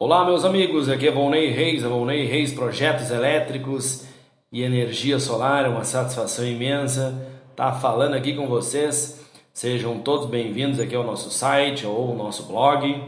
[0.00, 4.04] Olá, meus amigos, aqui é Volney Reis, a Volney Reis Projetos Elétricos
[4.52, 5.64] e Energia Solar.
[5.64, 7.20] É uma satisfação imensa
[7.50, 9.28] estar falando aqui com vocês.
[9.52, 13.02] Sejam todos bem-vindos aqui ao nosso site ou ao nosso blog.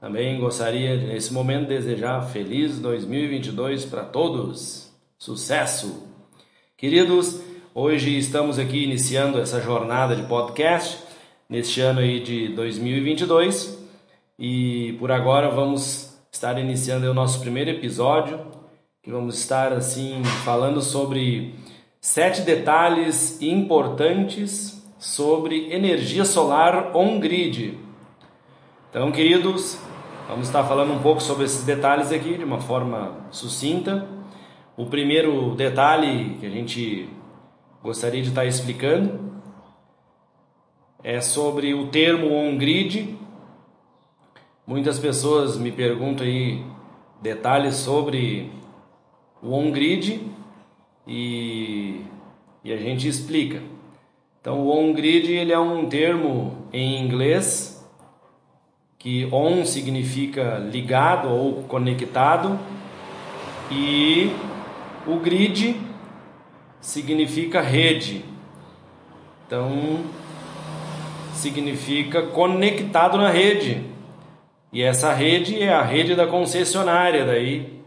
[0.00, 4.88] Também gostaria, nesse momento, desejar feliz 2022 para todos.
[5.18, 6.06] Sucesso!
[6.76, 7.40] Queridos,
[7.74, 10.96] hoje estamos aqui iniciando essa jornada de podcast
[11.48, 13.80] neste ano aí de 2022
[14.38, 18.40] e por agora vamos estar iniciando o nosso primeiro episódio,
[19.02, 21.54] que vamos estar assim falando sobre
[22.00, 27.78] sete detalhes importantes sobre energia solar on-grid.
[28.90, 29.78] Então, queridos,
[30.28, 34.06] vamos estar falando um pouco sobre esses detalhes aqui de uma forma sucinta.
[34.76, 37.08] O primeiro detalhe que a gente
[37.82, 39.30] gostaria de estar explicando
[41.02, 43.18] é sobre o termo on-grid,
[44.70, 46.62] Muitas pessoas me perguntam aí
[47.20, 48.52] detalhes sobre
[49.42, 50.20] o on-grid
[51.04, 52.02] e,
[52.62, 53.60] e a gente explica.
[54.40, 57.84] Então, o on-grid ele é um termo em inglês
[58.96, 62.56] que on significa ligado ou conectado
[63.72, 64.30] e
[65.04, 65.80] o grid
[66.80, 68.24] significa rede.
[69.48, 70.04] Então,
[71.34, 73.89] significa conectado na rede.
[74.72, 77.80] E essa rede é a rede da concessionária daí.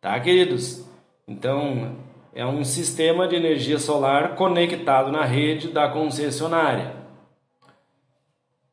[0.00, 0.84] Tá, queridos?
[1.28, 1.96] Então,
[2.34, 6.94] é um sistema de energia solar conectado na rede da concessionária.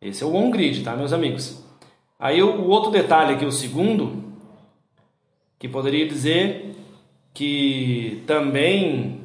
[0.01, 1.63] Esse é o on-grid, tá, meus amigos?
[2.19, 4.23] Aí o outro detalhe aqui, o segundo,
[5.59, 6.75] que poderia dizer
[7.33, 9.21] que também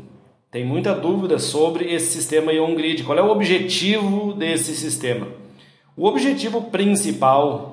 [0.51, 3.05] tem muita dúvida sobre esse sistema on-grid.
[3.05, 5.29] Qual é o objetivo desse sistema?
[5.97, 7.72] O objetivo principal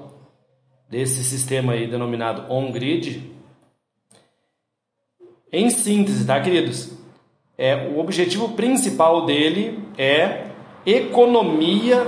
[0.90, 3.32] desse sistema aí denominado on-grid,
[5.52, 6.92] em síntese, tá, queridos?
[7.58, 10.48] É, o objetivo principal dele é
[10.86, 12.06] economia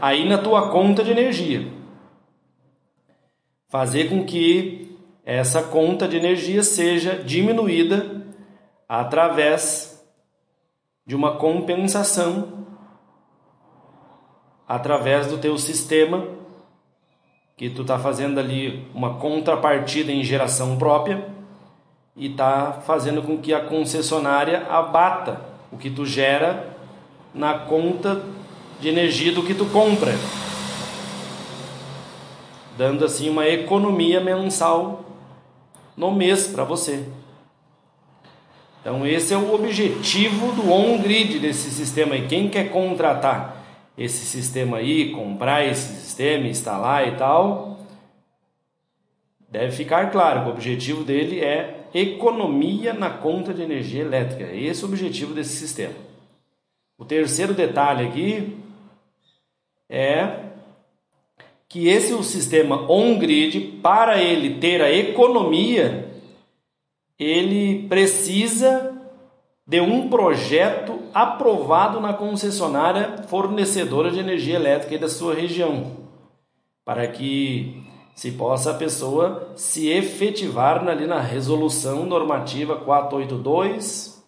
[0.00, 1.66] aí na tua conta de energia.
[3.68, 8.26] Fazer com que essa conta de energia seja diminuída
[8.88, 10.04] através
[11.06, 12.66] de uma compensação
[14.66, 16.39] através do teu sistema
[17.60, 21.26] que tu está fazendo ali uma contrapartida em geração própria
[22.16, 26.74] e está fazendo com que a concessionária abata o que tu gera
[27.34, 28.22] na conta
[28.80, 30.14] de energia do que tu compra,
[32.78, 35.04] dando assim uma economia mensal
[35.94, 37.04] no mês para você.
[38.80, 43.62] Então esse é o objetivo do on-grid desse sistema e quem quer contratar
[43.98, 47.78] esse sistema aí, comprar esse sistema, instalar e tal,
[49.48, 54.52] deve ficar claro que o objetivo dele é economia na conta de energia elétrica.
[54.52, 55.94] Esse é o objetivo desse sistema.
[56.98, 58.58] O terceiro detalhe aqui
[59.88, 60.50] é
[61.68, 66.10] que esse é o sistema on-grid, para ele ter a economia,
[67.18, 69.00] ele precisa
[69.66, 75.99] de um projeto aprovado na concessionária fornecedora de energia elétrica da sua região,
[76.90, 77.84] para que
[78.16, 84.20] se possa a pessoa se efetivar ali na resolução normativa 482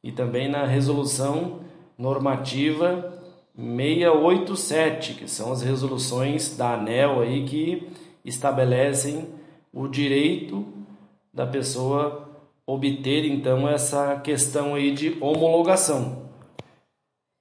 [0.00, 1.62] e também na resolução
[1.98, 3.20] normativa
[3.56, 7.90] 687, que são as resoluções da ANEL aí que
[8.24, 9.30] estabelecem
[9.72, 10.64] o direito
[11.32, 12.28] da pessoa
[12.64, 16.30] obter então essa questão aí de homologação.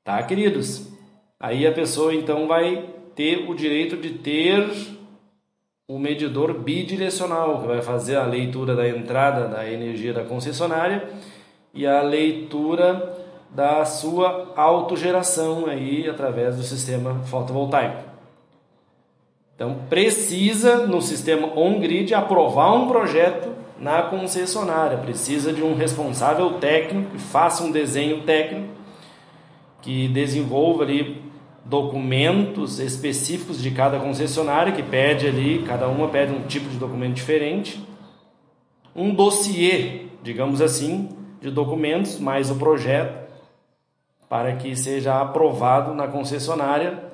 [0.04, 0.92] Tá, queridos?
[1.40, 4.70] Aí a pessoa então vai ter o direito de ter
[5.88, 11.08] o medidor bidirecional, que vai fazer a leitura da entrada da energia da concessionária
[11.74, 18.04] e a leitura da sua autogeração aí através do sistema fotovoltaico.
[19.56, 24.98] Então precisa no sistema on-grid aprovar um projeto na concessionária.
[24.98, 28.70] Precisa de um responsável técnico que faça um desenho técnico,
[29.82, 31.22] que desenvolva ali
[31.66, 37.16] documentos específicos de cada concessionária, que pede ali, cada uma pede um tipo de documento
[37.16, 37.84] diferente.
[38.96, 41.10] Um dossiê, digamos assim,
[41.42, 43.28] de documentos, mais o projeto,
[44.30, 47.12] para que seja aprovado na concessionária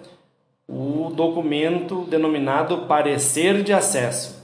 [0.68, 4.40] o documento denominado parecer de acesso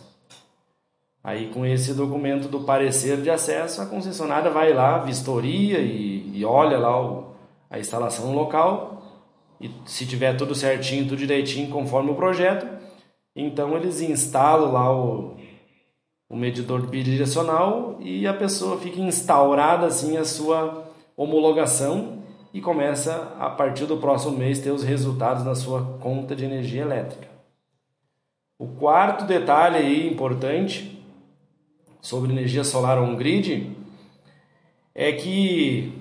[1.25, 6.46] Aí, com esse documento do parecer de acesso, a concessionária vai lá, vistoria e, e
[6.46, 7.31] olha lá o,
[7.68, 9.02] a instalação local.
[9.60, 12.68] E se tiver tudo certinho, tudo direitinho, conforme o projeto,
[13.36, 15.36] Então eles instalam lá o,
[16.30, 22.24] o medidor bidirecional e a pessoa fica instaurada assim a sua homologação
[22.54, 26.84] e começa a partir do próximo mês ter os resultados na sua conta de energia
[26.84, 27.28] elétrica.
[28.57, 31.04] O quarto detalhe aí importante
[32.00, 33.75] sobre energia solar on-grid
[34.94, 35.92] é que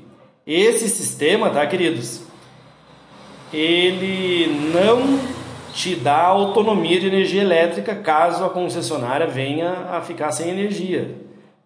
[0.47, 2.24] esse sistema, tá, queridos?
[3.55, 5.21] Ele não
[5.73, 11.15] te dá autonomia de energia elétrica caso a concessionária venha a ficar sem energia.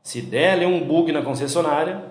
[0.03, 2.05] Se der ali um bug na concessionária,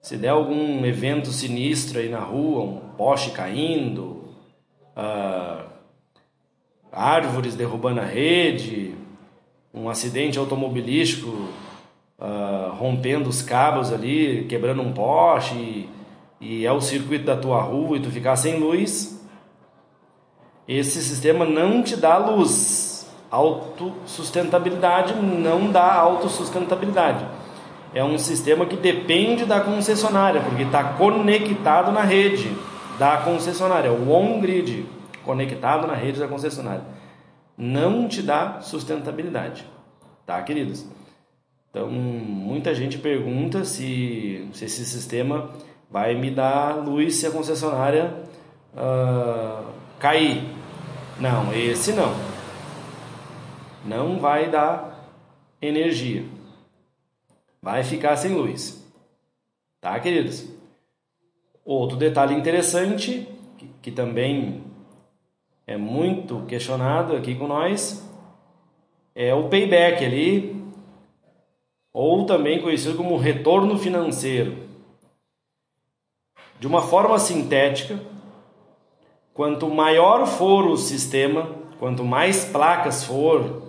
[0.00, 4.24] se der algum evento sinistro aí na rua, um poste caindo,
[4.96, 5.64] uh,
[6.90, 8.94] árvores derrubando a rede,
[9.72, 11.28] um acidente automobilístico
[12.18, 15.88] uh, rompendo os cabos ali, quebrando um poste
[16.40, 19.20] e, é o circuito da tua rua e tu ficar sem luz,
[20.66, 23.08] esse sistema não te dá luz.
[23.30, 27.26] Autossustentabilidade não dá autossustentabilidade.
[27.92, 32.56] É um sistema que depende da concessionária, porque está conectado na rede
[32.98, 34.86] da concessionária, o on-grid
[35.24, 36.84] conectado na rede da concessionária.
[37.56, 39.66] Não te dá sustentabilidade,
[40.24, 40.86] tá, queridos?
[41.70, 45.50] Então, muita gente pergunta se, se esse sistema
[45.90, 48.14] vai me dar luz se a concessionária
[48.72, 49.66] uh,
[49.98, 50.44] cair.
[51.18, 52.14] Não, esse não.
[53.84, 55.10] Não vai dar
[55.60, 56.24] energia.
[57.60, 58.80] Vai ficar sem luz.
[59.80, 60.48] Tá, queridos?
[61.64, 63.26] Outro detalhe interessante,
[63.58, 64.62] que, que também
[65.66, 68.06] é muito questionado aqui com nós,
[69.14, 70.64] é o payback ali,
[71.92, 74.69] ou também conhecido como retorno financeiro.
[76.60, 77.98] De uma forma sintética,
[79.32, 81.48] quanto maior for o sistema,
[81.78, 83.62] quanto mais placas for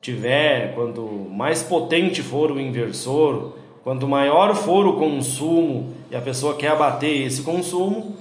[0.00, 3.52] tiver, quanto mais potente for o inversor,
[3.84, 8.16] quanto maior for o consumo e a pessoa quer abater esse consumo,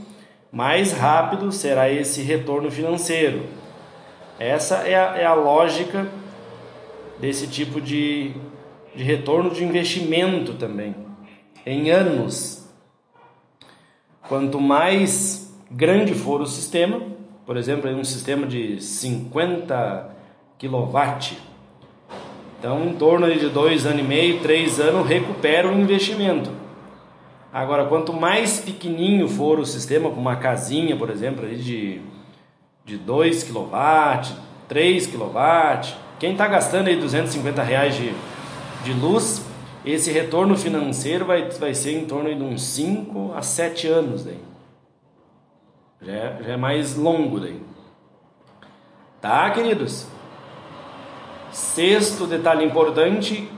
[0.51, 3.41] mais rápido será esse retorno financeiro.
[4.37, 6.07] Essa é a, é a lógica
[7.19, 8.33] desse tipo de,
[8.95, 10.95] de retorno de investimento também,
[11.65, 12.64] em anos.
[14.27, 17.01] Quanto mais grande for o sistema,
[17.45, 20.09] por exemplo, um sistema de 50
[20.57, 21.37] kW,
[22.57, 26.49] então em torno de dois anos e meio, três anos, recupera o investimento.
[27.53, 32.01] Agora, quanto mais pequenininho for o sistema, com uma casinha, por exemplo, de,
[32.83, 33.69] de 2 kW,
[34.67, 38.11] 3 kW, quem está gastando aí 250 reais de,
[38.83, 39.44] de luz,
[39.85, 44.39] esse retorno financeiro vai, vai ser em torno de uns 5 a 7 anos daí.
[46.01, 47.61] Já é, já é mais longo daí.
[49.21, 50.07] Tá, queridos?
[51.51, 53.49] Sexto detalhe importante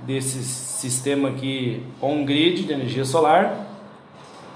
[0.00, 3.66] desse sistema aqui on-grid de energia solar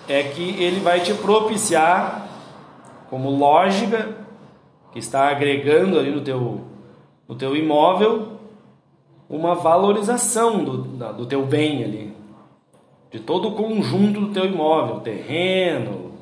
[0.09, 2.29] é que ele vai te propiciar
[3.09, 4.17] como lógica
[4.93, 6.65] que está agregando ali no teu,
[7.29, 8.41] no teu imóvel
[9.32, 10.76] uma valorização do,
[11.14, 12.17] do teu bem ali,
[13.11, 16.12] de todo o conjunto do teu imóvel, terreno,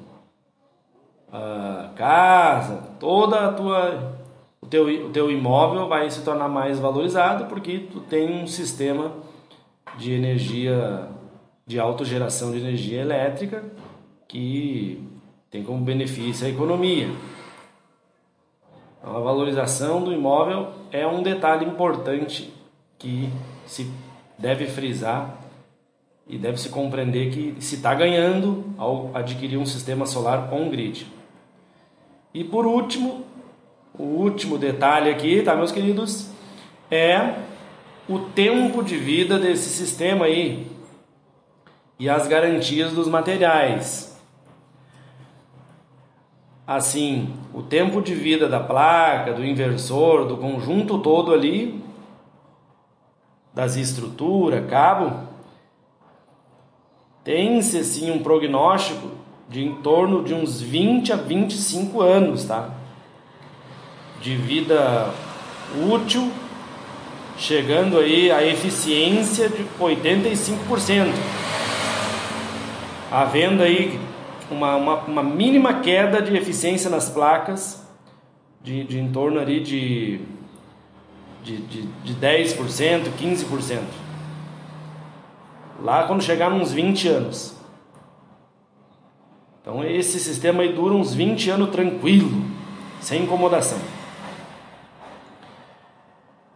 [1.32, 4.20] a casa, toda a tua
[4.62, 9.12] o teu, o teu imóvel vai se tornar mais valorizado porque tu tem um sistema
[9.96, 11.08] de energia,
[11.66, 13.64] de autogeração de energia elétrica,
[14.28, 15.02] que
[15.50, 17.08] tem como benefício a economia.
[18.98, 22.52] Então, a valorização do imóvel é um detalhe importante
[23.00, 23.30] que
[23.66, 23.90] se
[24.38, 25.36] deve frisar
[26.28, 31.06] e deve se compreender que se está ganhando ao adquirir um sistema solar on-grid.
[32.32, 33.24] E por último,
[33.98, 36.30] o último detalhe aqui, tá, meus queridos,
[36.90, 37.34] é
[38.08, 40.66] o tempo de vida desse sistema aí
[41.98, 44.08] e as garantias dos materiais.
[46.66, 51.82] Assim, o tempo de vida da placa, do inversor, do conjunto todo ali,
[53.52, 55.28] das estruturas, cabo,
[57.24, 59.10] tem-se assim um prognóstico
[59.48, 62.70] de em torno de uns 20 a 25 anos, tá?
[64.20, 65.12] De vida
[65.90, 66.30] útil
[67.40, 71.10] chegando aí a eficiência de 85%,
[73.10, 73.98] havendo aí
[74.50, 77.82] uma, uma, uma, mínima queda de eficiência nas placas,
[78.62, 80.20] de, de em torno ali de,
[81.42, 83.80] de, de, de 10%, 15%.
[85.82, 87.56] Lá quando chegar uns 20 anos.
[89.60, 92.44] Então esse sistema aí dura uns 20 anos tranquilo,
[93.00, 93.78] sem incomodação.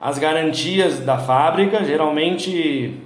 [0.04, 3.00] as garantias da fábrica, geralmente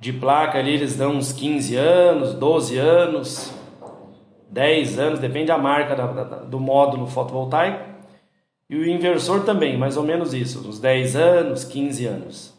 [0.00, 3.54] de placa ali eles dão uns 15 anos, 12 anos,
[4.50, 7.84] 10 anos, depende da marca da, da, do módulo fotovoltaico.
[8.68, 12.54] E o inversor também, mais ou menos isso, uns 10 anos, 15 anos.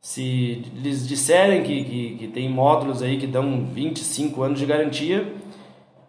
[0.00, 5.34] Se eles disserem que, que, que tem módulos aí que dão 25 anos de garantia,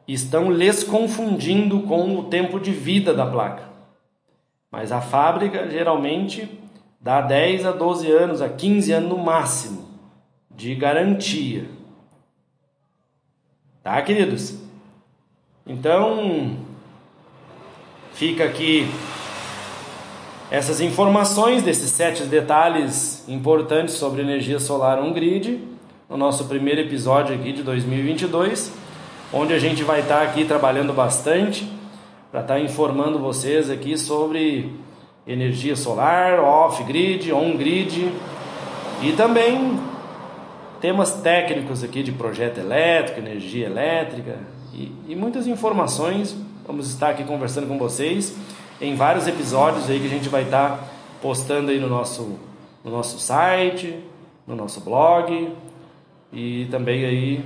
[0.08, 3.68] estão lhes confundindo com o tempo de vida da placa.
[4.72, 6.48] Mas a fábrica geralmente
[7.01, 9.89] dá 10 a 12 anos, a 15 anos no máximo
[10.51, 11.68] de garantia.
[13.82, 14.60] Tá, queridos?
[15.66, 16.58] Então,
[18.19, 18.85] fica aqui
[20.51, 25.63] essas informações desses sete detalhes importantes sobre energia solar on-grid
[26.09, 28.73] no nosso primeiro episódio aqui de 2022,
[29.31, 31.65] onde a gente vai estar aqui trabalhando bastante
[32.29, 34.69] para estar informando vocês aqui sobre
[35.25, 38.11] energia solar, off-grid, on-grid
[39.01, 39.79] e também
[40.81, 44.39] temas técnicos aqui de projeto elétrico, energia elétrica
[44.73, 46.35] e, e muitas informações.
[46.69, 48.38] Vamos estar aqui conversando com vocês
[48.79, 50.88] em vários episódios aí que a gente vai estar
[51.19, 52.38] postando aí no nosso,
[52.83, 53.99] no nosso site,
[54.45, 55.51] no nosso blog
[56.31, 57.45] e também aí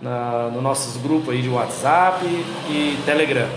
[0.00, 2.24] na, no nossos grupos aí de WhatsApp
[2.70, 3.48] e Telegram.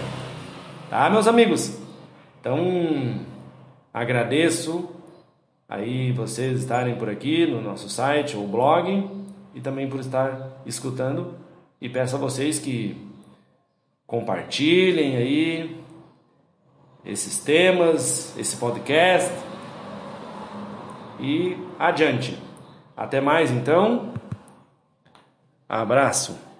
[0.90, 1.78] Tá, meus amigos?
[2.42, 3.20] Então,
[3.94, 4.90] agradeço
[5.70, 9.08] aí vocês estarem por aqui no nosso site ou blog
[9.54, 11.36] e também por estar escutando
[11.80, 13.13] e peço a vocês que
[14.14, 15.84] compartilhem aí
[17.04, 19.34] esses temas, esse podcast
[21.20, 22.38] e adiante.
[22.96, 24.14] Até mais então.
[25.68, 26.53] Abraço.